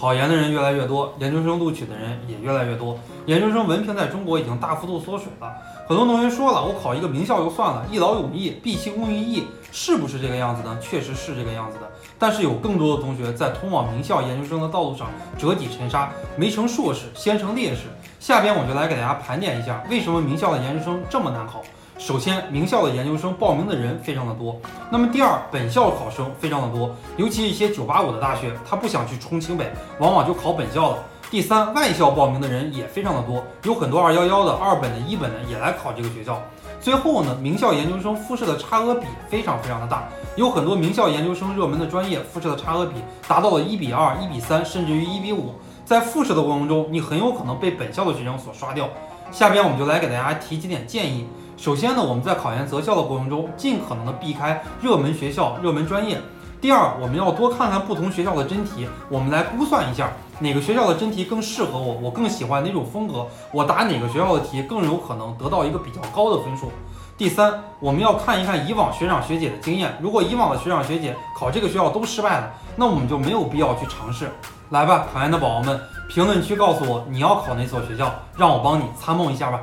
[0.00, 5.52] 考研的人越来越多，研究生录取的人也越来越多，研究生文凭在中国已经大幅度缩水了。
[5.86, 10.78] 很多同学说了，我考一个名校就算了，一劳永逸，毕其功于一役，是不是这个样子呢？
[10.80, 11.90] 确实是这个样子的。
[12.18, 17.82] 但是有更多的同学在通往名校研究生的道路上折戟沉沙，没成硕士先成烈士。
[18.18, 21.62] 下边我就来给大家盘点一下，为什么名校的研究生这么难考。
[22.00, 24.58] 首先，名校的研究生报名的人非常的多。
[24.90, 30.98] 那么第二，本校考生非常的多，尤其一些985的大学，他不想去冲清北，往往就考本校了。
[31.30, 36.40] 第三，外校报名的人也非常的多，有很多211的、二本的、一本的也来考这个学校。
[36.80, 42.94] 最后呢，名校研究生复试的差额比非常非常的大，有很多名校研究生热门的专业复试的差额比
[43.28, 45.52] 达到了一比二、一比三，甚至于一比五。
[45.84, 48.88] 在复试的过程中，你很有可能被本校的学生所刷掉。
[49.30, 51.26] 下边我们就来给大家提几点建议。
[51.56, 56.18] 首先呢，我们在考研择校的过程中，尽可能的避开热门学校、热门专业。
[56.60, 66.70] 第二，我们要多看看不同学校的真题，我们来估算一下哪个学校的真题更适合我，我更喜欢哪种风格，我答哪个学校的题更有可能得到一个比较高的分数。
[67.20, 74.32] 第三，我们要看一看以往学长学姐的经验，如果以往的学长学姐考这个学校都失败了，那我们就没有必要去尝试。
[74.70, 79.60] 来吧，考研的宝宝们，评论区告诉我你要考哪所学校，让我帮你参谋一下吧。